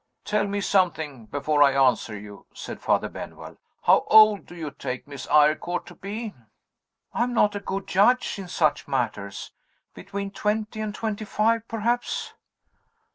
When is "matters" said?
8.87-9.51